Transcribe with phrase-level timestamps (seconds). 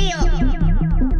[0.00, 1.19] レオ